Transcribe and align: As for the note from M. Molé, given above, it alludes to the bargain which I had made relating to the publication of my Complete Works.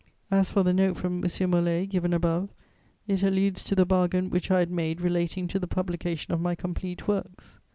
As 0.31 0.49
for 0.49 0.63
the 0.63 0.73
note 0.73 0.97
from 0.97 1.17
M. 1.17 1.21
Molé, 1.21 1.87
given 1.87 2.11
above, 2.11 2.49
it 3.07 3.21
alludes 3.21 3.63
to 3.65 3.75
the 3.75 3.85
bargain 3.85 4.31
which 4.31 4.49
I 4.49 4.57
had 4.57 4.71
made 4.71 4.99
relating 4.99 5.47
to 5.49 5.59
the 5.59 5.67
publication 5.67 6.33
of 6.33 6.41
my 6.41 6.55
Complete 6.55 7.07
Works. 7.07 7.59